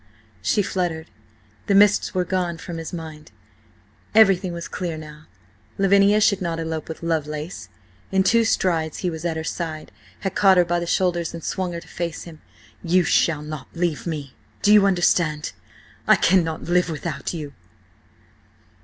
she 0.41 0.63
fluttered. 0.63 1.11
The 1.67 1.75
mists 1.75 2.15
were 2.15 2.25
gone 2.25 2.57
from 2.57 2.77
his 2.79 2.91
mind 2.91 3.31
now, 4.15 4.21
everything 4.21 4.51
was 4.51 4.67
clear. 4.67 4.97
Lavinia 5.77 6.19
should 6.19 6.41
not 6.41 6.59
elope 6.59 6.89
with 6.89 7.03
Lovelace. 7.03 7.69
In 8.11 8.23
two 8.23 8.43
strides 8.43 8.97
he 9.05 9.11
was 9.11 9.25
at 9.25 9.37
her 9.37 9.43
side, 9.43 9.91
had 10.21 10.33
caught 10.33 10.57
her 10.57 10.65
by 10.65 10.79
the 10.79 10.87
shoulders 10.87 11.35
and 11.35 11.43
swung 11.43 11.73
her 11.73 11.81
to 11.81 11.87
face 11.87 12.23
him. 12.23 12.41
"You 12.83 13.03
shall 13.03 13.43
not 13.43 13.67
leave 13.75 14.07
me! 14.07 14.33
Do 14.63 14.73
you 14.73 14.87
understand? 14.87 15.51
I 16.07 16.15
cannot 16.15 16.63
live 16.63 16.89
without 16.89 17.31
you!" 17.35 17.53